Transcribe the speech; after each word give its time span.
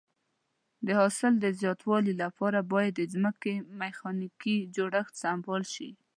د 0.85 0.87
حاصل 0.99 1.33
د 1.39 1.45
زیاتوالي 1.59 2.13
لپاره 2.23 2.59
باید 2.71 2.93
د 2.95 3.01
ځمکې 3.13 3.53
میخانیکي 3.81 4.55
جوړښت 4.75 5.13
سمبال 5.23 5.63
شي. 5.73 5.89